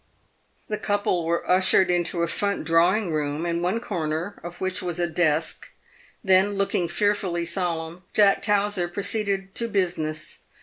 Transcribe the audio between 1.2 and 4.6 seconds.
were ushered into a front drawing room, in one corner of